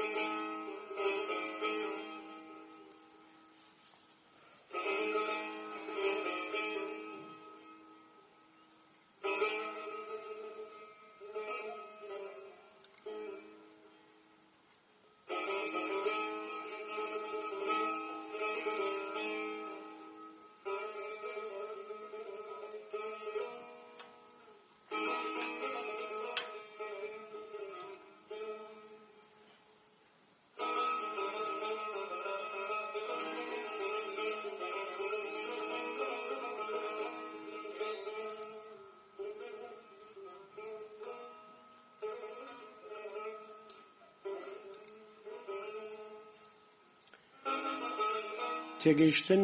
[0.00, 0.49] Thank you.
[48.82, 49.42] تێگەیشتن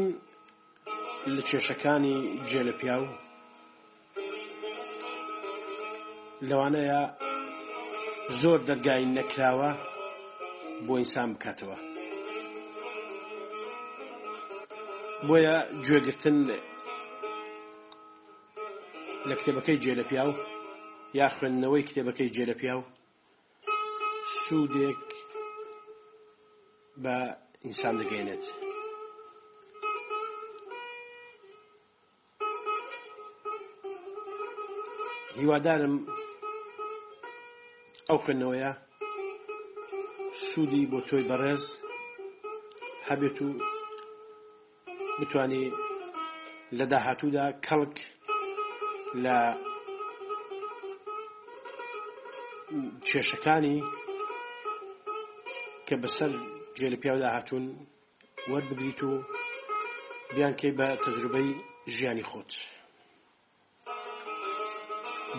[1.36, 2.16] لە کێشەکانی
[2.50, 3.06] جێلەپیا و
[6.48, 7.02] لەوانەیە
[8.40, 9.70] زۆر دەرگای نەکراوە
[10.86, 11.78] بۆ ئینسان بکاتەوە
[15.28, 16.38] بۆیە گوێگرتن
[19.28, 20.32] لە کتێبەکەی جێلەپیا و
[21.20, 22.82] یا خوێندنەوەی کتێبەکەی جێرەپیا و
[24.44, 25.04] سوودێک
[27.02, 27.16] بە
[27.64, 28.44] ئینسان دەگەێنێت.
[35.40, 35.96] هیوادارم
[38.08, 38.72] ئەو خوێندنەوەیە
[40.48, 41.62] سوودی بۆ تۆی بەڕێز
[43.08, 43.48] هەبێت و
[45.20, 45.64] بتانی
[46.78, 47.96] لە داهاتوودا کەڵک
[49.24, 49.36] لە
[53.08, 53.78] کێشەکانی
[55.86, 56.32] کە بەسەر
[56.78, 57.64] جێ لە پیادا هاتوون
[58.52, 59.12] وەربگریت و
[60.34, 61.48] بیان کەی بە تەجروبەی
[61.96, 62.52] ژیانی خۆت.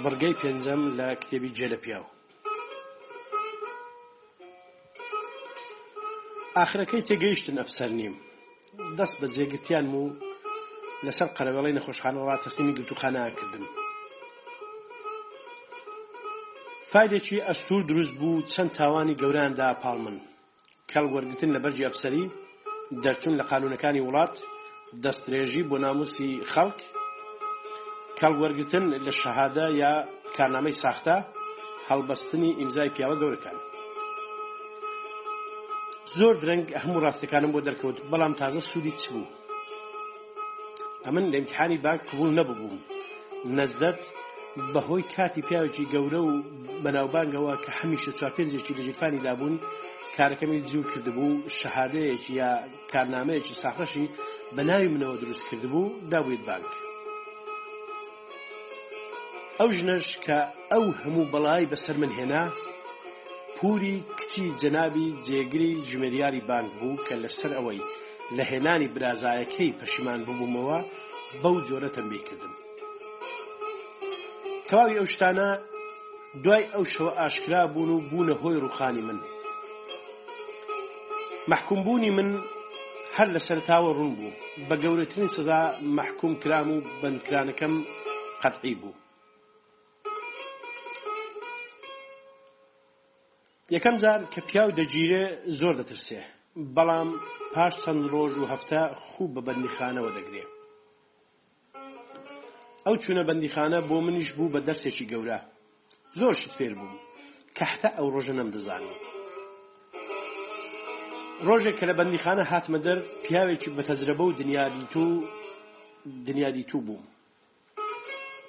[0.04, 2.10] بەرگەی پێنجەم لە کتێبی جێلە پیاوە
[6.58, 8.16] ئاخرەکەی تێگەیشتن ئەفسەر نیم
[8.98, 10.04] دەست بە جێگرتیان و
[11.06, 13.66] لەسەر قەرەوەڵی نەخۆشخانەوە تەسلیمی گرتوخانەکردن
[16.92, 20.18] فایدێکی ئەستور دروست بوو چەند تاوانی گەوراندا پاڵمن
[20.92, 22.26] کەڵ وەرگتن لە بەرجی ئەفسەری
[23.04, 24.36] دەرچوون لە قانونەکانی وڵات
[25.04, 26.80] دەستێژی بۆ ناموسی خەڵک
[28.22, 29.92] کاڵوەرگتن لە شەهادا یا
[30.38, 31.16] کارنامەی ساختە
[31.90, 33.58] هەڵبەستنی ئیمزای پیاوە گەورەکان
[36.20, 39.32] زۆر درەنگ هەموو ڕاستەکانم بۆ دەرکەوت بەڵام تازە سوودی چ بوو
[41.06, 42.82] ئەمن لە امتحانی باک قبول نەبووبووم
[43.58, 44.02] نەزدەت
[44.74, 46.32] بەهۆی کاتی پیاوێکی گەورە و
[46.84, 49.56] بەناوبانگەوە کە هەمیشە چاپێنجێکی لە جیفانی دابوون
[50.18, 52.52] کارەکەمی جوور کردبوو شەهادەیەکی یا
[52.94, 54.06] کارنامەیەکی ساخەشی
[54.58, 56.68] بەناوی منەوە دروست کردبوو داویت بانک
[59.62, 60.40] ئەو ژنەش کە
[60.74, 62.44] ئەو هەموو بەڵای بەسەر من هێنا
[63.58, 67.82] پوری کچی جەنابی جێگری ژمێریاری بانک بوو کە لەسەر ئەوەی
[68.36, 70.80] لە هێنانی برازایەکەی پەشیمان ببوومەوە
[71.42, 72.54] بەو جۆرە تەمبی کردم
[74.70, 75.50] تەواوی ئەو شتانە
[76.44, 79.20] دوای ئەو شەوە ئاشکرا بوون و بوونە هۆی ڕوخانی من
[81.52, 82.30] محکومبوونی من
[83.18, 84.36] هەر لە سەرتاوە ڕوون بوو
[84.68, 85.60] بە گەورەترین سزا
[86.00, 87.74] محکوم کرام و بندکرانەکەم
[88.44, 88.94] قەتعی بوو
[93.76, 95.24] یەکەم جار کە پیاو دەگیرێ
[95.60, 96.22] زۆر دەترسێ
[96.76, 97.10] بەڵام
[97.54, 100.44] پاش چەند ڕۆژ و هەفتە خوب بە بەندیخانەوە دەگرێ
[102.86, 105.40] ئەو چوونە بەندیخانە بۆ منیش بوو بە دەرسێکی گەورە
[106.20, 106.96] زۆر شت فێر بووم
[107.56, 108.96] کە حتا ئەو ڕۆژە نەمدەزانی
[111.48, 115.04] ڕۆژێک کە لە بەندیخانە هاتمە دەر پیاوێکی بە تەزرەبە و دنیادی تو
[116.28, 117.04] دنیادی تو بووم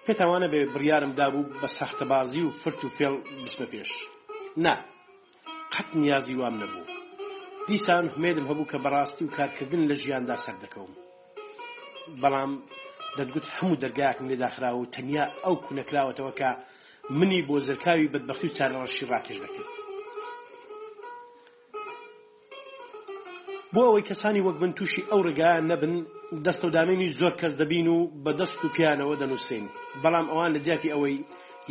[0.07, 3.15] پێتوانە بێ بڕیارم دابوو بە سەختەبازی و فرت و فێڵ
[3.45, 3.91] بچمە پێش
[4.67, 4.75] نه
[5.75, 6.83] قەت نیازی وام نەبوو
[7.71, 10.93] دیسان حمێدم هەبوو کە بەڕاستی و کارکردن لە ژیاندا سەر دەکەوم
[12.23, 12.53] بەڵام
[13.19, 16.51] دەتگوت هەموو دەرگایەکم لێداخراوە و تەنیا ئەو کوونەکراوەتەوە کە
[17.19, 19.69] منی بۆ زرکاوی بەدبەختی و چارەڕەشی ڕاکێش دەکرد
[23.75, 25.95] بۆ ئەوەی کەسانی وەک بن تووشی ئەو ڕگایان نەبن
[26.47, 29.65] دەست و دامێنی زۆر کەس دەبین و بە دەست و پیانەوە دەنووسین
[30.03, 31.17] بەڵام ئەوان لە جیاتی ئەوەی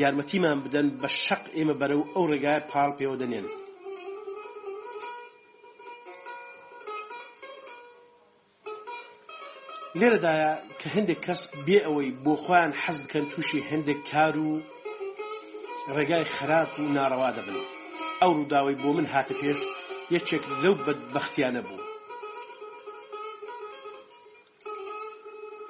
[0.02, 3.48] یارمەتیمان بدەن بە شەق ئێمە بەرە و ئەو ڕێگای پاڵ پێوە دەنێن
[10.00, 14.50] لێرەدایە کە هەندێک کەس بێ ئەوەی بۆ خۆیان حەز بکەن تووشی هەندێک کار و
[15.96, 17.58] ڕێگای خراپ و ناڕەوا دەبن
[18.22, 19.60] ئەو ڕووداوی بۆ من هاتە پێش
[20.16, 21.84] یەکێک لەو بەدبختیانە بوو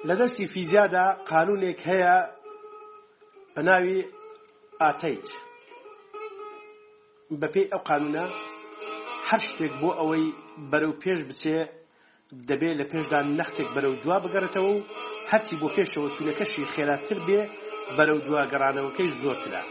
[0.08, 2.16] لە دەستی فیزیادا قانونێک هەیە
[3.54, 3.98] بە ناوی
[4.80, 5.28] ئاتەیت
[7.42, 8.24] بەپێی ئەو قانونە
[9.28, 10.24] هەر شتێک بۆ ئەوەی
[10.70, 11.58] بەرەو پێش بچێ
[12.48, 14.86] دەبێت لە پێشدا نەختێک بەرەو دوا بگەڕێتەوە و
[15.30, 17.40] هەرچی بۆ پێشەوە چوونەکەشی خێراتر بێ
[17.96, 19.62] بەرەو دواگەڕانەوەکەی زۆرترا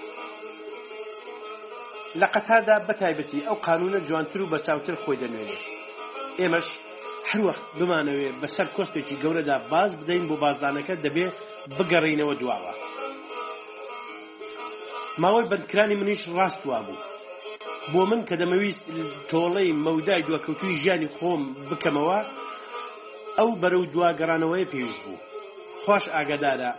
[2.19, 5.61] لە قەتاردا بەتایبەتی ئەو قانونە جوانتر و بەچاوتر خۆی دەنوێنێت
[6.41, 6.67] ئێمەش
[7.31, 11.35] هەروەخت بمانەوێت بەسەر کۆستێکی گەورەدا باز بدەین بۆ بازدانەکە دەبێت
[11.77, 12.73] بگەڕینەوە دواوە
[15.21, 17.01] ماوەی بندکرانی منیش ڕاستوا بوو
[17.91, 18.85] بۆ من کە دەمەویست
[19.31, 22.19] تۆڵەی مەودای دووەکەوتوی ژیانی خۆم بکەمەوە
[23.39, 25.21] ئەو بەرەو دواگەرانەوەی پێویست بوو
[25.83, 26.71] خۆش ئاگادارە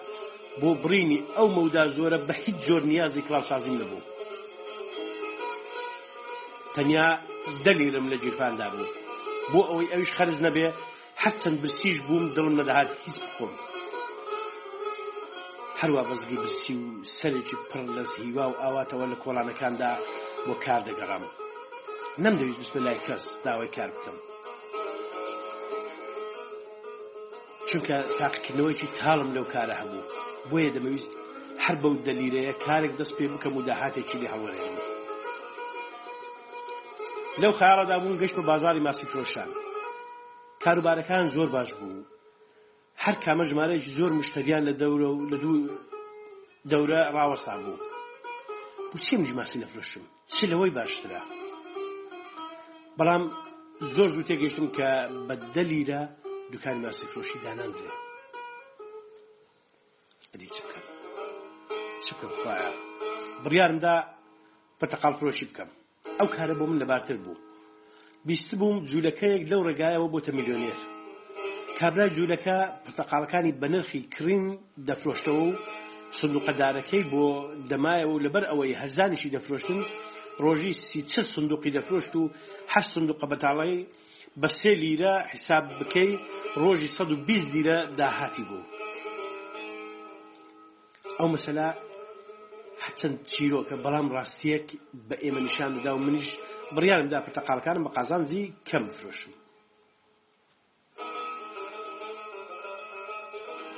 [0.61, 4.07] بۆ برینی ئەو مەودا زۆرە بە هیچ جۆر نیازی کلااوسازیم نەبوو
[6.75, 7.09] تەنیا
[7.65, 8.93] دەلیرم لە جیرفاندا بوو
[9.53, 10.67] بۆ ئەوەی ئەوش خەرز نەبێ
[11.23, 13.53] هەرچەند برسیش بووم دڵم نەدەهات هیچ بخۆم
[15.81, 16.89] هەروە بەزگی برسی و
[17.19, 19.93] سەرێکی پڕ لە هیوا و ئاواتەوە لە کۆڵانەکاندا
[20.47, 21.25] بۆ کار دەگەڕام
[22.23, 24.19] نەمدەویست بسمە لای کەس داوای کار بکەم
[27.71, 30.05] چونکە تاقیکردنەوەیکی تاڵم لەو کارە هەبوو
[30.51, 31.13] بۆیە دەمەویست
[31.65, 34.75] هەر بەو دەلیرەیە کارێک دەست پێ بکەم و داهاتێکی لێ هەوەێن
[37.43, 39.51] لەو خیاڵەدا بوون گەشت بە بازاری ماسی فرۆشان
[40.65, 42.05] کاروبارەکان زۆر باش بوو
[43.05, 45.57] هەر کامە ژمارەیەکی زۆر مشتریان لە دەورە و لە دوو
[46.73, 47.79] دەورە ڕاوەستا بوو
[48.95, 50.05] بچی منج ماسی نەفرۆشم
[50.35, 51.23] چ لەوەی باشترە
[52.99, 53.23] بەڵام
[53.97, 54.89] زۆر زوو تێگەشتم کە
[55.29, 56.03] بە دەلیرە
[56.55, 57.93] دوکانی ماسیفرۆشی داناندرێ
[60.33, 60.85] ئەدی چ بکەم
[62.05, 62.71] چ بکەم خخوایە
[63.45, 63.95] بڕیارمدا
[64.81, 65.71] پەتەقال فرۆشی بکەم
[66.19, 67.37] ئەو کارە بۆ من لەبارتر بوو
[68.29, 70.79] بیست بووم جوولەکەیەک لەو ڕێگایەوە بۆتە میلیۆنێر
[71.79, 74.45] کابرای جوولەکە پرتەقالەکانی بەنرخی کرین
[74.89, 75.59] دەفرۆشتەوە و
[76.19, 77.25] سندوقەدارەکەی بۆ
[77.71, 79.81] دەمایەوە و لەبەر ئەوەی هەرزانیشی دەفرۆشتن
[80.45, 82.23] ڕۆژی سیچر سندوقی دەفرۆشت و
[82.73, 83.77] هەر سندوقە بەتاڵی
[84.41, 86.11] بە سێ لیرە حیساب بکەی
[86.63, 88.63] ڕۆژی 120 دیرە داهاتی بوو
[91.19, 91.69] ئەو مەسەلا
[92.85, 94.67] حچەند چیرۆکە بەڵام ڕاستیەک
[95.09, 96.29] بە ئێمە نیشان دەدا و منیش
[96.75, 99.35] بڕیانمدا پرتەقالەکانم بە قازان زی کەم فرۆشم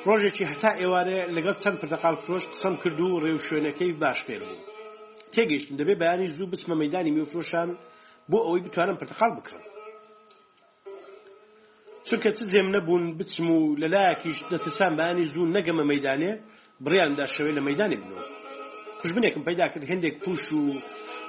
[0.06, 4.64] ڕۆژێکی هەتا ئێوارە لەگەڵ چەند پرتەقال فرۆش قسەم کرد و ڕێو شوێنەکەی باش فێر بوو
[5.34, 7.68] تێگەیشتن دەبێ بەیانی زوو بچمە مەدانی میفرۆشان
[8.30, 9.62] بۆ ئەوەی بتوانم پرتەقال بکڕم
[12.10, 16.32] چونکە چ جێم نەبوون بچم و لەلایەکیش دەتەسان بەانی زوو نەگەمە مەدانێ
[16.84, 18.24] بڕیاندا شەوێ لە مەدانی بنەوە
[19.00, 20.62] خوشبنێکم پیدا کرد هەندێک پوش و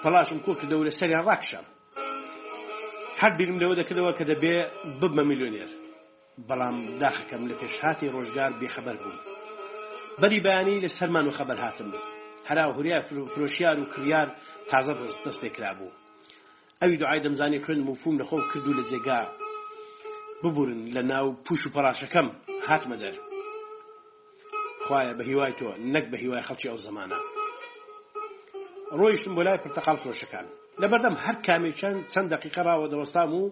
[0.03, 1.65] پەلاشم کۆ کردەوە لە سەریان ڕاکشم
[3.21, 4.55] هەر بیرم لەوە دەکردەوە کە دەبێ
[4.99, 5.71] ببمە میلیۆنێر
[6.49, 9.17] بەڵام داخەکەم لە پێش هاتی ڕۆژگار بێخەبەر بوو
[10.21, 11.89] بەری بەیانی لە سەرمان و خەبەر هاتم
[12.49, 12.99] هەرا هوریا
[13.33, 14.27] فرۆشیار و کریار
[14.71, 14.93] تازە
[15.25, 15.95] دەست پێ کرابوو
[16.81, 19.21] ئەوی دوعای دەمزانی خوێن مفوم لەخۆ کردو لە جێگا
[20.43, 22.27] ببورن لە ناو پوش و پەراشەکەم
[22.69, 23.15] هاتمە دەر
[24.87, 27.19] خوایە بە هیوای تۆ نەک بە هیوای خەڵکی ئەو زمانە
[28.99, 30.45] ڕۆیشتم بۆ لای پرتەقال فرۆشەکان
[30.81, 33.43] لەبەردەم هەر کامێک چەند چەند دقیقە ڕاوە دەوەستام و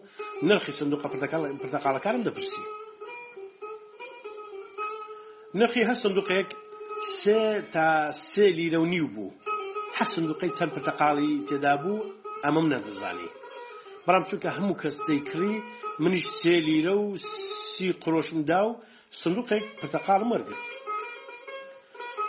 [0.50, 2.64] نرخی سندوقە پرتەقالەکانم دەپرسی
[5.60, 6.50] نرخی هەر سندوقەیەک
[7.22, 7.40] سێ
[7.74, 7.88] تا
[8.32, 9.32] سێ لیرە و نیو بوو
[9.98, 12.08] حە سندوقەی چەند پرتەقاڵی تێدا بوو
[12.44, 13.30] ئەمەم نەدەزانی
[14.10, 15.56] بەڵام چونکە هەموو کەستەی کری
[16.04, 17.06] منیش سێ لیرە و
[17.72, 18.78] سی قۆشمدا و
[19.22, 20.64] سندوقێک پرتەقال مەرگرت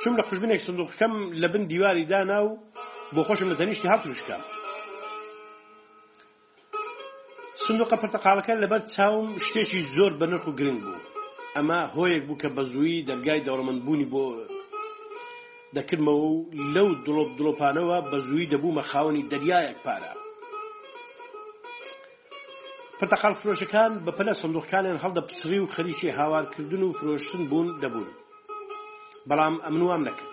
[0.03, 2.51] چوم لە خوشببنێک سندوقەکەم لە بن دیواری دانا و
[3.15, 4.37] بۆ خۆشم لە تەنیشتی هاتوشکە
[7.65, 11.05] سندوقە پرتەقالەکە لەبەر چاوم شتێکی زۆر بە نرخ و گرنگ بوو
[11.57, 14.25] ئەمە هۆیەک بوو کە بە زووی دەرگای دەوڵەمەندبوونی بۆ
[15.77, 16.35] دەکردمەوە و
[16.75, 20.13] لەو دڵۆپ دڵۆپانەوە بە زووی دەبوومە خاوەنی دەریایەک پارە
[23.01, 28.11] پرتەقال فرۆشەکان بە پلە سندوقکانیان هەڵدە پسری و خەریکی هاوارکردن و فرۆشتن بوون دەبوون
[29.29, 30.31] بەڵام ئەمنوام نەکرد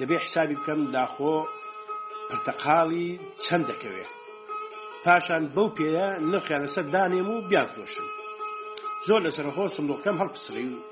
[0.00, 1.34] دەبێ حسابی بکەم داخۆ
[2.30, 3.10] پرتەقاڵی
[3.44, 4.10] چەند دەکەوێت
[5.04, 8.08] پاشان بەو پێەیە نرخیان لەسەر دانێم و بیان فرۆشم
[9.06, 10.82] زۆر لەسەرخۆ سندوقەکەم هەڵ پسری و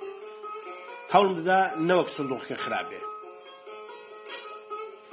[1.12, 1.58] هەوڵم دەدا
[1.88, 3.00] نەوەک سندوقەکە خراپێ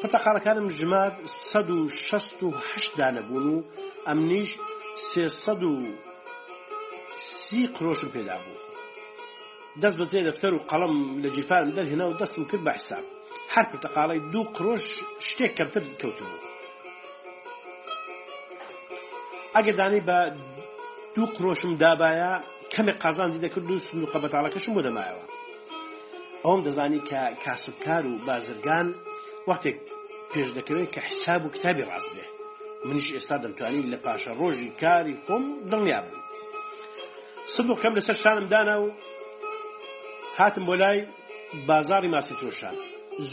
[0.02, 1.14] پرتەقالەکانم ژماد
[1.52, 3.58] 16 دانەبوون و
[4.08, 4.52] ئەمنیش
[5.10, 5.74] سێسەد و
[7.42, 8.60] سی قرۆشم پێدا بوو
[9.82, 13.06] دەست بەجێ دەفتەر و قەڵم لە جیفارم دەرهێنا و دەستم کرد بە حساب
[13.54, 14.86] هەر پرتەقاڵی دوو قرۆش
[15.28, 16.44] شتێک کەمتر کەوتبوو
[19.56, 20.18] ئەگە دانی بە
[21.16, 22.34] دوو قرۆشم دابایە
[22.74, 25.26] کەمێک قازانجی دەکرد و سندوقە بەتاڵەکەشم بۆ دەمایەوە
[26.46, 28.88] ئەوم دەزانی کە کاسبکار و بازرگان
[29.50, 29.78] وەختێک
[30.32, 32.26] پێش دەکەوێت کە حساب و کتابی ڕاست بێ
[32.90, 36.16] منیش ئێستا دەمتوانی لە پاشە ڕۆژی کاری خۆم دڵنیا بم
[37.54, 38.86] سبوو کەم لەسەر شانم دانا و
[40.38, 40.98] هاتم بۆ لای
[41.70, 42.76] بازاری ماسی تۆشان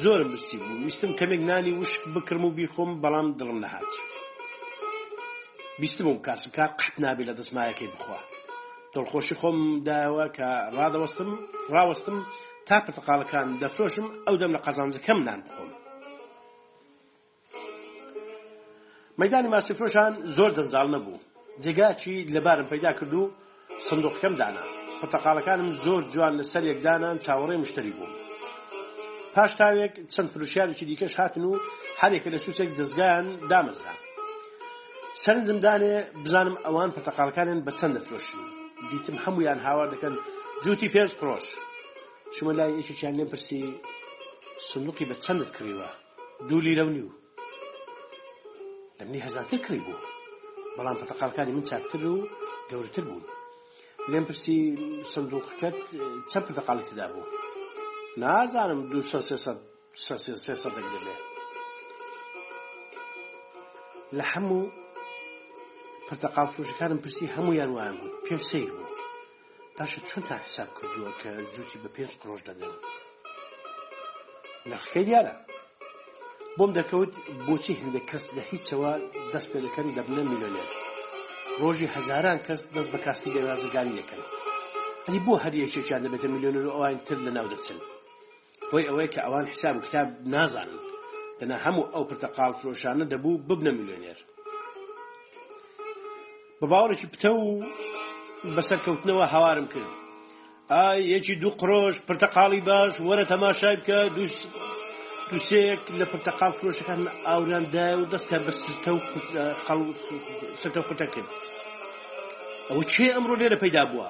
[0.02, 3.92] زۆرم برسی بوو ویستم کەمێک نانی وشک بکرم و بیخۆم بەڵام دڵم نەهات
[5.82, 8.20] بیستم و کاسمکار قەت نابێت لە دەسمایەکەی بخوا
[8.94, 11.30] دڵخۆشی خۆم داوە کە ڕادەوەستم
[11.74, 12.16] ڕاوەستم
[12.68, 15.67] تا پرتەقالەکان دەفرۆشم ئەو دەم لە قەزانزەکەم نان بخۆم
[19.22, 21.22] مەدانی ماسیفرۆشان زۆر جەنجال نەبوو
[21.64, 23.22] جێگاچی لەبارم پەیدا کردو
[23.88, 24.62] سندوقەکەم دانا
[25.00, 28.12] پرتەقالەکانم زۆر جوان لەسەر یەکدانان چاوەڕێ مشتری بوو
[29.34, 31.52] پاش تاوێک چەند فروشیارێکی دیکەش هاتن و
[32.02, 33.94] هەرێکە لە سووسێک دەستگایان دامەزرا
[35.22, 35.94] سەرنجم دانێ
[36.24, 38.40] بزانم ئەوان پرتەقالەکانیان بە چەند دەفرۆشن
[38.90, 40.14] دیتم هەمویان هاوار دەکەن
[40.64, 41.46] جوتی پێنج فرۆش
[42.36, 43.62] شمە لای ئێشیان لێم پرسی
[44.68, 45.88] سندوقی بە چەندت کڕیوە
[46.48, 47.08] دوو لیرە و نیو
[49.00, 50.02] لە منی هەزارکە کڕی بوو
[50.76, 52.16] بەڵام پەتەقالەکانی من چاکتر و
[52.70, 53.24] گەورتر بوون
[54.10, 54.58] لێم پرسی
[55.12, 55.78] سندوقەکەت
[56.30, 57.26] چە پرتەقالتیدا بوو
[58.22, 59.00] نازانم دو
[60.94, 61.16] دەبێ
[64.18, 64.62] لە هەموو
[66.08, 68.94] پرتەقال فروشەکانم پرسی هەموو یانوان بوو پێم سیر بوو
[69.76, 72.76] پاشە چۆن تا حساب کردووە کە جوتی بە پێنج قۆش دەدەن
[74.70, 75.34] نەخەکەی دیارە
[76.58, 77.12] بۆم دەکەوت
[77.46, 78.90] بۆچی هەندێک کەس لە هیچەوە
[79.32, 80.68] دەست پێ دەکەن دەبنە میلیۆنێر
[81.60, 84.20] ڕۆژی هەزاران کەس دەست بە کاستی لێوازگان یەکەن
[85.06, 87.78] ئەنی بۆ هەریەکێکیان دەبێتە میلیۆنەر ئەوان تر لە ناو دەچن
[88.70, 90.78] بۆی ئەوەیە کە ئەوان حساب کتاب نازانن
[91.40, 94.18] دەنا هەموو ئەو پرتەقال فرۆشانە دەبوو ببنە میلیۆنێر
[96.60, 97.48] بە باوەڕێکی پتە و
[98.56, 99.90] بەسەرکەوتنەوە هاوارم کرد
[100.72, 100.82] ئا
[101.14, 104.34] یەکی دوو قڕۆژ پرتەقاڵی باش وەرە تەماشای بکە دووش
[105.30, 108.52] تووسەیەک لە پرتەقال فرۆشەکان ئاوراندا و دەستیان بە
[110.60, 111.30] سەرتە قوتەکرد
[112.68, 114.08] ئەوە چێ ئەمڕۆ لێرە پەیدا بووە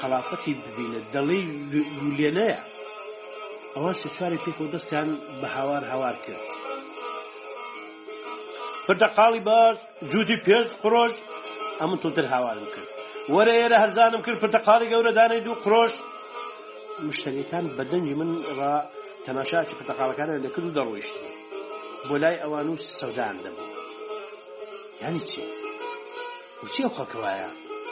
[0.00, 1.42] خلافەتی ببینە دەڵی
[2.18, 2.60] لێنەیە
[3.74, 5.08] ئەوە سواری پێکەوە دەستیان
[5.40, 6.42] بە هاوار هاوار کرد
[8.86, 9.76] پرتەقاڵی باش
[10.12, 11.12] جوتی پێش قڕۆژ
[11.80, 12.88] ئەمە تۆتر هاوارم کرد
[13.34, 15.92] وەرە ئێرە هەرزانم کرد پرتەقاڵی گەورە دانەی دوو قڕۆژ
[17.06, 18.30] مشتەکان بەدەنجی من
[18.60, 18.60] ڕ
[19.26, 21.14] تەماشاکی پتەقالەکانە لەکرد و دەڕۆیشت
[22.08, 23.66] بۆ لای ئەوان و سەودان دەبوو
[25.02, 25.42] ینی چی
[26.64, 27.50] وچی خەکەوایە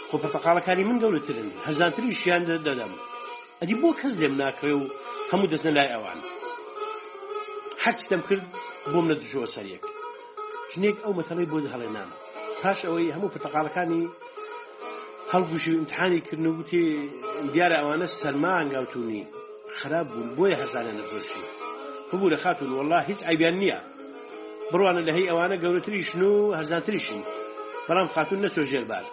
[0.09, 2.93] خۆ پتەقالەکانی من گەورەترن هەزانتری شیان دەدەم
[3.61, 4.85] ئەدی بۆ کەس لێم ناکرێ و
[5.31, 6.19] هەموو دەستە لای ئەوان
[7.85, 8.45] هەرچتەم کرد
[8.93, 9.83] بۆم لە دژۆ سەرەک
[10.73, 12.17] ژنێک ئەو مەتەڵی بۆ هەڵێ نامە
[12.63, 14.03] پاش ئەوەی هەموو پتەقالەکانی
[15.33, 16.85] هەڵگوشی امتحانی کردن وتی
[17.53, 19.23] دیارە ئەوانە سەرما ئەنگاوتونی
[19.81, 21.43] خراپ بوون بۆیە هەرزانە نەخۆشی
[22.11, 23.79] ببوو لە خاتون وله هیچ ئایبیان نییە
[24.73, 27.21] بڕوانە لە هەی ئەوانە گەورەتریشن و هەرزانتریشین
[27.89, 29.05] بەڵام خاتون نەچۆ ژێربار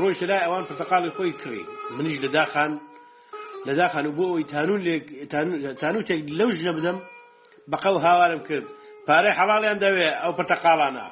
[0.00, 1.62] ڕۆژ لە لای ئەوان پرتەقاڵی خۆی کڕی
[1.96, 2.72] منیش لە داخان
[3.66, 4.44] لە داخان و بۆ ئەوی
[5.82, 6.98] تانوتێک لەو ژنە بدەم
[7.70, 8.66] بەقەو هاوارم کرد
[9.06, 11.06] پارەی حەڵاڵیان دەوێ ئەو پرتەقالانە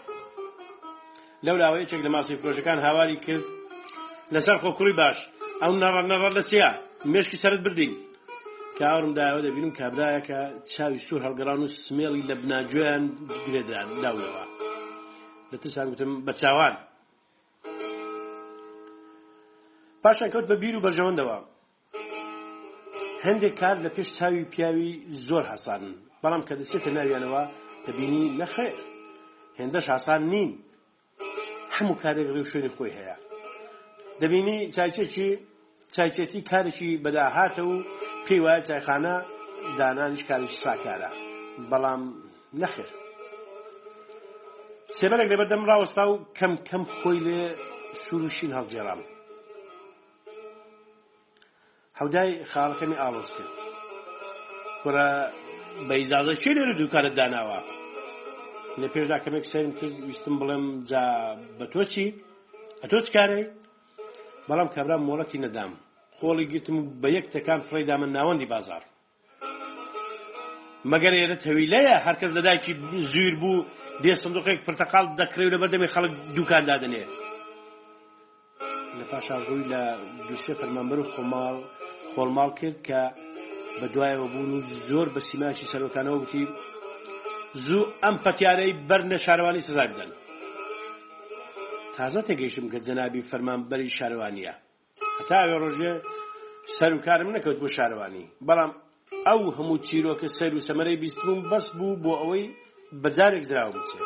[1.47, 3.45] لەو لاوەیەکێک لە ماسی فرۆژەکان هاواری کرد
[4.35, 5.19] لەسەر خۆکوڕی باش
[5.63, 6.69] ئەو نەڕەر نەڕەر لە چیا
[7.13, 7.93] مشکی سرت بردین
[8.83, 10.41] چاوەڕم داوە دەبینم کابراایەکە
[10.75, 13.05] چاوی سوور هەڵگەڕان و سمێڵی لە بناگوێیان
[13.47, 14.45] گرێدان داونەوە
[15.53, 16.75] لە ترسان گوتم بە چاوان
[20.03, 21.39] پاشان کەوت بە بیر و بەژەوەندەوە
[23.27, 24.93] هەندێک کار لە پێش چاوی پیاوی
[25.29, 27.43] زۆر حەسانن بەڵام کە دەسێتە ناویانەوە
[27.87, 28.75] دەبینی نەخێر
[29.59, 30.51] هێندەش حسان نین
[31.77, 33.17] هەموو کارێک ڕێ شوێنی خۆی هەیە
[34.21, 35.29] دەبینی چایچێکی
[35.95, 37.75] چایچێتی کارێکی بەداهاتە و
[38.27, 39.15] پێی وایە چایخانە
[39.79, 41.11] دانانیش کاریش ساکارە
[41.71, 42.03] بەڵام
[42.61, 42.89] نەخێر
[44.99, 47.43] سێبەرێک لەبەر دەم ڕاوەستا و کەم کەم خۆی لێ
[48.05, 49.01] سروشین هەڵجێرام
[52.01, 53.53] هەودای خاڵەکەمی ئاڵۆز کرد
[54.83, 55.09] کوڕە
[55.89, 57.61] بە ئیزازە چێ لێرە دووکارت داناوە
[58.81, 61.05] لە پێشدا کەمێک سرم کرد ویستم بڵێم جا
[61.59, 62.09] بە تۆچی
[62.81, 63.45] ئە تۆ چکارەی
[64.49, 65.73] بەڵام کەبرا مۆڵەتی نەدام
[66.23, 68.83] کۆڵی گرتم بە یەک تەکان فڕێدا من ناوەندی بازار
[70.93, 72.73] مەگەر ئێرە تەویلەیە هەرکەس لەدایکی
[73.13, 73.67] زویر بوو
[74.03, 77.05] دێ سندوقێک پرتەقال دەکرێ لە بەردەمی خەڵک دوکاندا دەنێ
[78.99, 79.83] لە پاشاڕووی لە
[80.29, 81.57] دووسێ فەرمانبەر و خۆماڵ
[82.13, 83.01] خۆڵماڵ کرد کە
[83.81, 84.61] بە دوایەوە بوون و
[84.91, 86.45] زۆر بە سیماشی سەرۆکانەوە وتی
[87.67, 90.11] زوو ئەم پەتیارەی بەرنە شارەوانی سزا بدەن
[91.97, 94.55] تازە تێگەیشتم کە جەنابی فەرمان بەری شارەوانیە
[95.23, 95.93] هەتاوێ ڕۆژێ
[96.77, 98.73] سەر و کارم نەکەوت بۆ شارەوانی بەڵام
[99.29, 102.45] ئەو هەموو چیرۆکە سەر و سەمەرەی بیستبووم بەس بوو بۆ ئەوەی
[103.03, 103.99] بەجارێک زراوە بچێ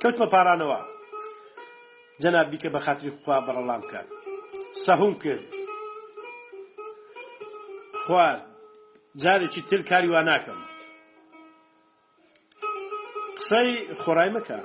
[0.00, 0.80] کەوتمە پارانەوە
[2.22, 4.08] جەنا بیکە بە خاتری خوا بەڕەڵام کرد
[4.84, 5.44] سەهوم کرد
[8.04, 8.42] خوارد
[9.22, 10.60] جارێکی تر کاری وا ناکەم
[13.38, 13.68] قسەی
[14.02, 14.58] خۆڕای مەکە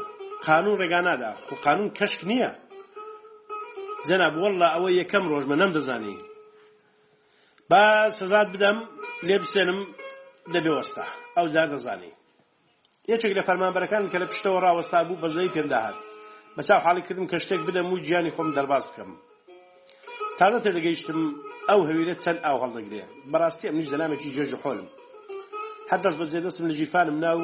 [0.48, 2.52] قانون ڕێگانادا و قانون کەشک نییە
[4.08, 6.18] جەناب وەڵا ئەوە یەکەم ڕۆژمە نەمدەزانی
[7.70, 7.82] با
[8.20, 8.78] سزاد بدەم
[9.28, 9.80] لێ بسێنم
[10.54, 11.06] دەبێ وەستا
[11.38, 12.14] ئەو جار دەزانی
[13.12, 15.98] یەکێک لە فەرمانبەرەکان کە لە پشتەوە ڕاوەستا بوو بەزەی پێم داهات
[16.56, 19.10] بەچاو حاڵیکردم کە شتێک بدەم و گیانی خۆم دەرباز بکەم
[20.40, 21.22] تاە تێدەگەیشتم
[21.70, 24.88] ئەو هەویرە چەند ئاو هەڵدەگرێ بەڕاستی ئەم نیش دەنامێکی جێژ خۆلم
[25.92, 27.40] هەردەست بەجێ دەستم لە جیفانم ناو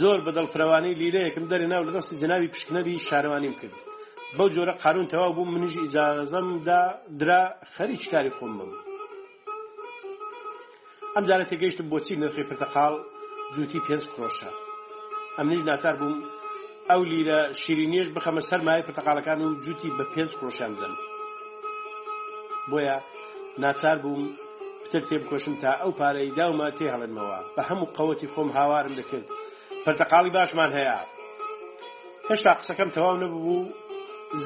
[0.00, 3.76] زۆر بەدڵ فرەوانی لیرەیەکم دەرێ ناو لە دەستی جناوی پشکنەری شارەوانیم کرد
[4.38, 6.80] بەو جۆرە قانون تەواو بوو منیش ئیجازەمدا
[7.20, 7.42] درا
[7.76, 8.70] خەریکی کاری خۆم بم
[11.16, 12.94] ئەم جارە تێگەیشتم بۆچی نرخی پرتەقال
[13.54, 14.50] جوتی پێنج قۆشە
[15.38, 16.16] ئەم نیش ناچار بووم
[16.90, 20.94] ئەو لیرە شیرینێش بخەمە سەر مای پرتەقالەکان و جوتی بە پێنج قۆشان دەم
[22.70, 22.96] بۆیە
[23.64, 24.24] ناچار بووم
[24.84, 29.26] پتر تێ بکۆشم تا ئەو پارەی داومە تێ هەڵێنمەوە بە هەموو قەوەتی خۆم هاوارم دەکرد
[29.84, 30.98] پرتەقاڵی باشمان هەیە
[32.28, 33.58] هێشتا قسەکەم تەواو نەبوو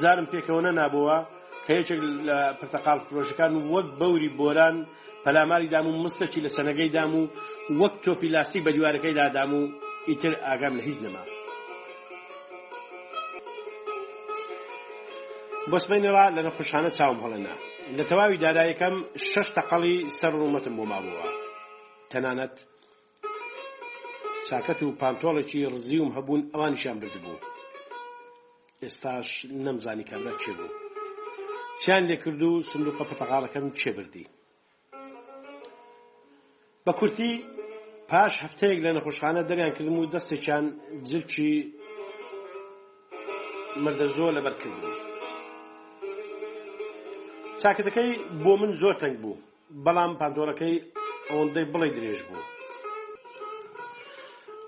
[0.01, 1.19] زارم پێکەوەە نابەوە
[1.65, 4.77] کە یەکێک لە پرتەقال فرۆژەکان و وەک بەوری بۆران
[5.25, 7.23] پەلاماری دام و مستەکی لە سەنەگەی دام و
[7.81, 9.61] وەک تۆپی لاستیک بە دیوارەکەی دادام و
[10.11, 11.23] ئیتر ئاگام لە هیچ نەما.
[15.73, 17.55] بەسمێنەوە لە نەخۆشانە چاوم هەڵێنا
[17.99, 18.95] لە تەواوی دارایەکەم
[19.31, 21.29] شش تەقەڵی سەر ڕوومەتم بۆ مابووە
[22.13, 22.57] تەنانەت
[24.49, 27.39] چاکەت و پانتۆڵێکی ڕزیوم هەبوون ئەوانیشیان بردبوو
[28.83, 29.29] ئێستاش
[29.67, 30.73] نەمزانی کەمرە چێ بوو
[31.81, 34.27] چیان لێ کرد و سندوقە پەتەقالەکەم چێبردی
[36.87, 37.31] بە کورتی
[38.11, 40.65] پاش هەفتەیەک لە نەخۆشخانە دەریان کردم و دەستێکیان
[41.11, 41.53] جلکی
[43.85, 45.01] مردە زۆر لەبەرکردبوو
[47.63, 48.11] چاکردەکەی
[48.43, 49.43] بۆ من زۆر تەنگ بوو
[49.85, 50.77] بەڵام پاندۆرەکەی
[51.31, 52.45] ئەوەندەی بڵی درێژ بوو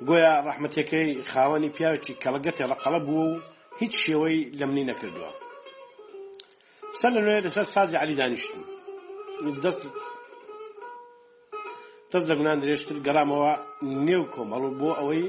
[0.08, 3.42] گۆیا ڕحمەتەکەی خاوەنی پیاوکی کەلگەتێ لە قەڵە بوو و
[3.82, 5.30] هیچ شێوەی لە منی نەکردووە
[7.00, 8.62] سەر لە نوێ لەسەر سازی علی دانیشتم
[9.64, 9.82] دەست
[12.12, 13.52] دەست لە گونان درێژتر گەڕامەوە
[14.06, 15.24] نێو کۆمەڵ بۆ ئەوەی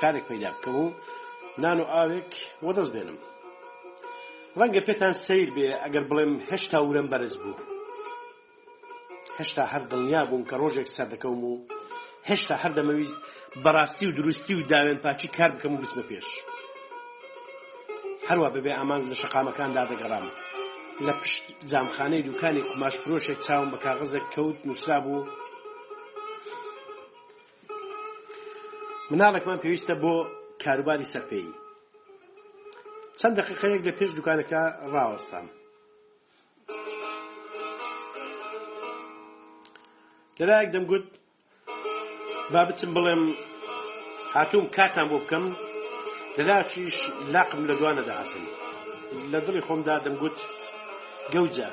[0.00, 0.86] کارێک پیدا بکەم و
[1.62, 2.30] نان و ئاوێک
[2.62, 3.18] بۆ دەست بێنم
[4.60, 7.62] ڕەنگە پێتان سیر بێ ئەگەر بڵێم هێشتا ورم بەرز بوو
[9.38, 11.54] هێشتا هەر دڵنیا بووم کە ڕۆژێک سەر دەکەم و
[12.28, 13.18] هێشتا هەر دەمەویست
[13.56, 16.28] بەڕاستی و دروستی و داوێن پاچی کار بکەم و بچمە پێش
[18.28, 20.26] هەروە ببێ ئامان لە شقامەکان دادەگەڕام
[21.06, 25.26] لە پشت جامخانەی دوکانی قماش فرۆشێک چاوم بە کاغزێک کەوت نووسا بوو
[29.10, 30.14] مناڵێکمان پێویستە بۆ
[30.64, 31.50] کاروباری سەرپێی
[33.20, 35.46] چەند دقیقەیەک لە پێش دوکانەکە ڕاوەستان
[40.38, 41.06] لەلایەک دەمگوت
[42.54, 43.22] با بچم بڵێم
[44.36, 45.44] هاتووم کاتان بۆ بکەم
[46.36, 46.96] دەلاچیش
[47.34, 48.44] لاقم لە دوانەدا هاتن
[49.32, 50.36] لە دڵی خۆمدا دەمگوت
[51.32, 51.68] گەوجە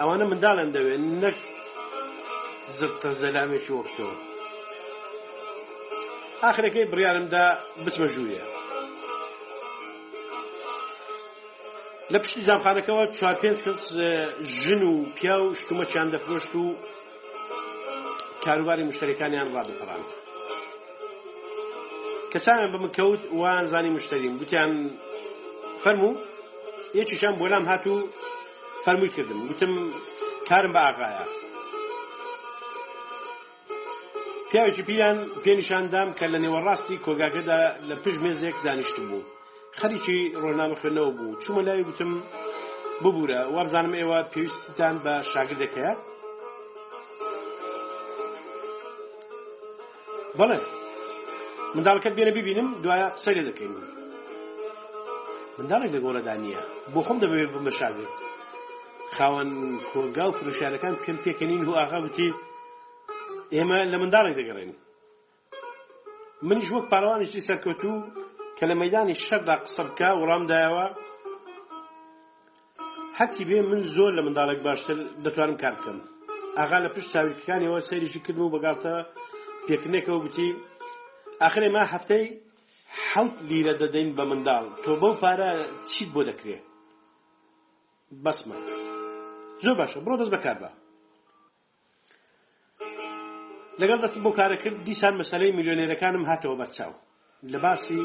[0.00, 1.36] ئەوانە منداڵیان دەوێت نەک
[2.78, 4.16] زرتە زەلامێکی وەکتەوە
[6.42, 7.44] ئاخرەکەی بڕیارمدا
[7.84, 8.44] بچمە ژوویە
[12.12, 13.80] لە پشتی زانخانەکەەوە چوار پێنج کەس
[14.62, 16.64] ژن و پیا و شتومە چیان دەفرۆشت و
[18.46, 20.06] کاروباری مشتریەکانیان ڕادپەڕاند
[22.32, 24.70] کە چاویان بە مکەوت وان زانی مشتریم گوتیان
[25.82, 26.14] فەرموو
[27.00, 27.96] یەکیشان بۆلام هاتوو
[28.84, 29.72] فەرمووی کردم گوتم
[30.48, 31.24] کارم بە ئاغاایە
[34.50, 39.28] پیاوێکی پیان پێنیشاندام کە لە نێوەڕاستی کۆگاکەدا لە پشت مێزێک دانیشتم بوو
[39.80, 42.12] خەریکی ڕۆژنامە خوێنەوە بوو چوومە لای وتم
[43.02, 45.92] ببوورە وابزانم ئێوە پێویستتان بە شاگردەکەیە
[50.38, 50.58] بەڵێ
[51.76, 53.72] منداڵەکەت بێنە ببینم دوایە قسەی لێ دەکەین
[55.58, 56.60] منداڵێک لە گۆڵەدانە
[56.92, 58.12] بۆ خۆم دەبێت بمە شاگرد
[59.16, 59.50] خاوەن
[59.90, 62.28] کۆگا و فروشارەکان پێم پێکەنین و ئاغا بتی
[63.54, 64.70] ئێمە لە منداڵێک دەگەڕێن
[66.48, 67.96] منیش وەک پاروانیشتی سەرکەوتوو
[68.58, 70.86] کە لە مەدانی شەردا قسە بکە وەڵامدایەوە
[73.18, 75.98] حەتی بێ من زۆر لە منداڵێک باشتر دەتوانم کار بکەم
[76.58, 78.94] ئاغا لە پشت چاویکەکانیەوە سەریشی کردن و بەگاتە
[79.68, 80.48] پێکنێکەوە بچی
[81.42, 82.24] ئاخرێ ما هەفتەی
[83.10, 85.50] حوت لیرە دەدەین بە منداڵ تۆ بەو پارە
[85.90, 86.58] چیت بۆ دەکرێ
[88.24, 88.58] بەسمە
[89.64, 90.70] زۆر باشە بڕۆ دەست بەکار بە
[93.80, 96.92] لەگەڵ دەست بۆ کارەکرد دیسان مەسلەی میلیۆنێرەکانم هاتەوە بە چاو
[97.52, 98.00] لە باسی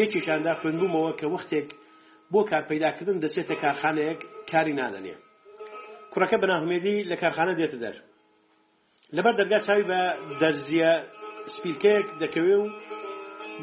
[0.00, 1.68] یەکێکیاندا خوێنبوومەوە کە وەختێک
[2.32, 5.14] بۆ کارپەیداکردن دەچێتە کارخانەیەک کاری نادەنێ
[6.12, 7.96] کوڕەکە بەناهمێدی لە کارخانە دێتە دەر
[9.16, 10.00] لەبەر دەرگا چاوی بە
[10.40, 10.92] دەرزیە
[11.54, 12.66] سپیلکەیەک دەکەوێ و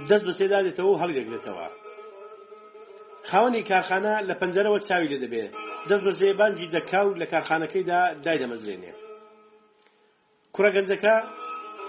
[0.10, 1.68] دەست بەسێدا دێتەوە و هەڵگەگرێتەوە
[3.30, 5.52] خاوەنی کارخانە لە پەنجەرەوە چاوی لێ دەبێت
[5.90, 8.94] دەست بە زێبانجی دەکاو لە کارخانەکەیدا دای دەمەزرێنێ
[10.56, 11.16] کوڕە گەنجەکە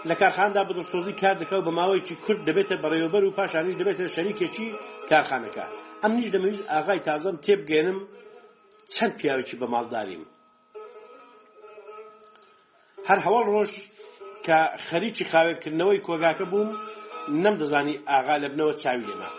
[0.08, 4.68] لە کارخاندا بدڵسۆزی کار دەکەوت بە ماوەیەکی کورد دەبێتە بەڕێوەبەر و پاشانیش دەبێتە شەریکێکی
[5.10, 5.66] کارخانەکە
[6.02, 7.98] ئەم نیش دەمەویست ئاغای تازەم تێبگەێنم
[8.94, 10.24] چەند پیاوێکی بە ماڵداریم
[13.08, 13.70] هەر هەوڵ ڕۆژ
[14.46, 16.70] کە خەریکی خاوێنکردنەوەی کۆگاکە بووم
[17.44, 19.30] نەمدەزانی ئاغا لە بنەوە چاوی لێما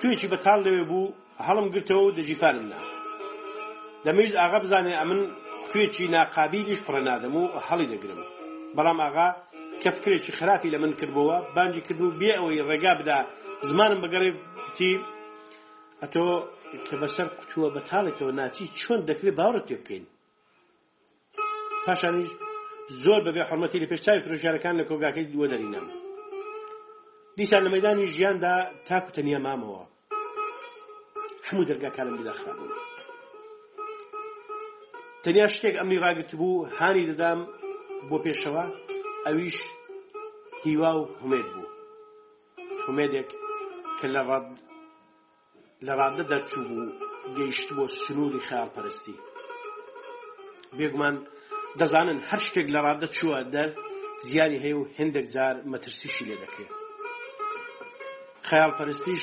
[0.00, 1.12] توێکی بەتال لەوێ بوو
[1.46, 2.78] هەڵم گرتەوە دەجیفانم نا
[4.04, 5.20] دەمەویست ئاغا بزانێ ئەمن
[5.72, 8.20] توێکی ناقابیلیش فڕەنادەم و هەڵی دەگرم
[8.76, 9.28] بەڵام ئاغا
[9.82, 13.18] کەفکرێکی خراپی لە من کردبووە بانجی کردو بێ ئەوەی ڕێگا بدا
[13.70, 14.30] زمانم بەگەڕێ
[14.68, 14.90] بتی
[16.02, 16.26] ئەتۆ
[16.86, 20.04] کە بەسەر کوچووە بەتاڵێکەوە ناچی چۆن دەکرێت باوەڕ تێ بکەین
[21.86, 22.30] پاشانیش
[23.02, 25.86] زۆر بەبێ حرمەتی لە پێشچوی فرۆژارەکان لە کۆگاکەی دووە دەرینم
[27.38, 28.54] دیسان لە مەدانی ژیاندا
[28.88, 29.82] تاکوتەنیە مامەوە
[31.48, 32.72] هەموو دەرگاکانم بداخرابوو
[35.24, 37.40] تەنیا شتێک ئەمنی ڕاگرت بوو هانی دەدام
[38.08, 38.64] بۆ پێشەوە
[39.26, 39.58] ئەویش
[40.64, 41.72] هیوا و هومێت بوو
[42.86, 43.28] هومێدێک
[43.98, 44.22] کە لە
[45.86, 46.92] لە ڕادە دەرچوو بوو
[47.36, 49.16] گەیشت بۆ سنووری خیاڵپەرستی
[50.78, 51.16] بێگومان
[51.80, 53.68] دەزانن هەر شتێک لە ڕادە چووە دەر
[54.30, 56.72] زیانی هەیە و هندێک جار مەترسیشی لێ دەکرێت
[58.48, 59.22] خەیاڵ پەرستیش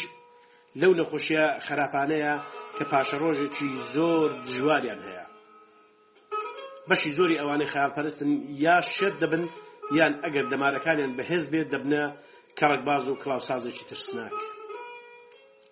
[0.81, 2.33] لەو نەخۆشیە خراپانەیە
[2.77, 5.25] کە پاشە ڕۆژێکی زۆر دژواریان هەیە
[6.89, 8.31] بەشی زۆری ئەوانەی خەیاڵ پەرستن
[8.65, 9.43] یا شێت دەبن
[9.99, 12.03] یان ئەگەر دەمارەکانیان بەهێز بێت دەبنە
[12.59, 14.35] کەڕکباز و کلااوسازێکی ترسناک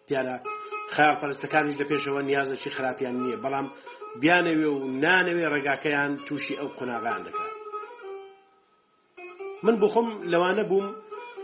[0.08, 0.36] دیارە
[0.96, 3.68] خەیاڵ پەرستەکانیش لە پێشەوە نیازەکی خراپیان نییە بەڵام
[4.22, 7.52] بیانەوێ و نانەوێ ڕێگاکەیان تووشی ئەو قۆناغان دەکات
[9.66, 10.88] من بخۆم لەوانە بووم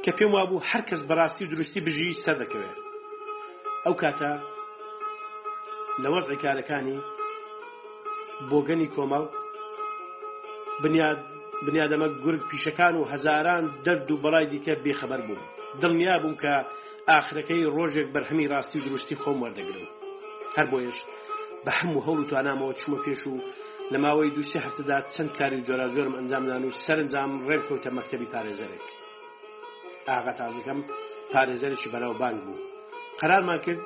[0.03, 2.75] کە پێم وابوو هەر کەس بەڕاستی و دروستی بژی سەر دەکەوێت
[3.85, 4.31] ئەو کاتە
[6.03, 6.97] لە وەزعی کارەکانی
[8.49, 9.25] بۆگەنی کۆمەڵ
[11.65, 15.43] بنیادەمە گورگ پیشەکان و هەزاران دەرد و بەڵای دیکە بێخەبەر بووم
[15.81, 16.53] دڵنیا بووم کە
[17.09, 19.87] ئاخرەکەی ڕۆژێک بەرهەمی ڕاستی دروستی خۆم وەردەگرم
[20.57, 20.97] هەر بۆیش
[21.65, 23.35] بە هەموو هەڵ توانامەوە چوومە پێش و
[23.91, 28.85] لە ماوەی دووسێ هەفتەدا چەند کاری جۆرا زۆرم ئەنجامدان و سەرنجام ڕێک کەوتە مەکتتەبی پارێزەرێک
[30.09, 30.79] ئاغا تازەکەم
[31.31, 32.63] پارێزەرێکی بەناوبان بوو
[33.19, 33.81] قەرارمان کرد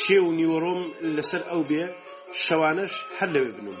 [0.00, 0.80] شێ و نیوەڕۆم
[1.16, 1.82] لەسەر ئەو بێ
[2.44, 3.78] شەوانش هەر لەوێ بنوم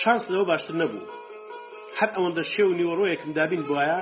[0.00, 1.10] شانس لەوە باشتر نەبوو
[1.98, 4.00] هەر ئەوەندە شێ و نیوەڕۆیەکم دابین بواە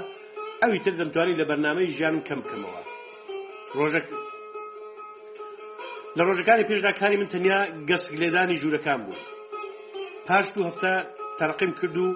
[0.62, 2.82] ئەوی تر دەمتوانی لە بەرنامەی ژیان کەم بکەمەوە
[3.78, 4.08] ڕۆژێک
[6.18, 9.20] لە ڕۆژەکانی پێشدا کاری من تەنیا گەسک لێدانی ژوورەکان بوو
[10.28, 10.92] پاش دوو هەفتە
[11.40, 12.08] تەرقیم کرد و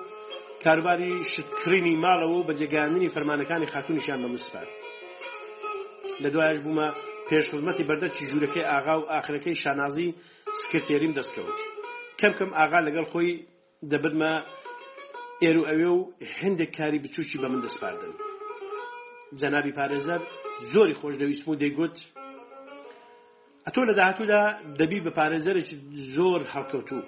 [0.65, 4.67] کاروباری شتکرینی ماڵەوە بە جێگەاندنی فەرمانەکانی خاتونیشیان بە مستان
[6.23, 6.89] لە دوایش بوومە
[7.29, 10.09] پێشخزمەتی بەردەچی ژوورەکەی ئاغا و ئاخرەکەی شانازی
[10.63, 11.59] سکرتێریم دەستکەوت
[12.21, 13.31] کەم کەم ئاغا لەگەڵ خۆی
[13.91, 14.35] دەبرمە
[15.43, 16.01] ئێر و ئەوێ و
[16.41, 18.13] هەندێک کاری بچوکی بە من دەسپاردن
[19.41, 20.21] جەنابی پارێزەر
[20.73, 21.97] زۆری خۆش دەویستم و دەیگوت
[23.67, 24.43] ئەتۆ لە داهاتوودا
[24.81, 25.77] دەبی بە پارێزەرێکی
[26.15, 27.03] زۆر هەڵکەوتوو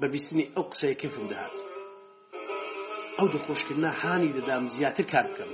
[0.00, 1.56] بە بیستنی ئەو قسەیە کفم دەهات
[3.18, 5.50] ئەو دەخۆشکردنا هاانی دەدام زیاتر کار بکەم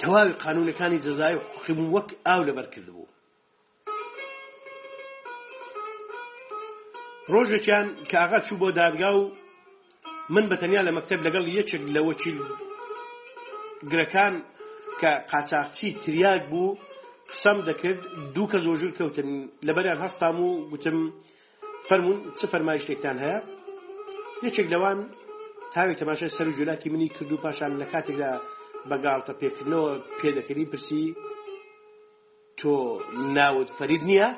[0.00, 3.12] تەواوی قانونەکانی جەزای حقیم وەک ئاو لەبەر کردبوو
[7.32, 9.22] ڕۆژێکیان کە ئاغا چوو بۆ دادگا و
[10.34, 12.32] من بەتەنیا لە مەکتب لەگەڵ یەکێک لەوەچی
[13.90, 14.34] گرەکان
[15.00, 16.76] کە قاچاقچی تریاک بوو
[17.34, 18.00] قسەم دەکرد
[18.34, 19.28] دوو کە زۆژور کەوتن
[19.68, 20.98] لەبەریان هەستام و گوتم
[21.88, 23.38] فەرمونون چه فەرمای شتێکتان هەیە
[24.46, 24.98] یەکێک لەوان
[25.74, 28.32] تاوی تەماشای سەر و جولاکی منی کرد و پاشان لە کاتێکدا
[28.90, 31.04] بەگاڵتە پێکردنەوە پێدەکردی پرسی
[32.58, 32.72] تۆ
[33.38, 34.28] ناوت فەرید نییە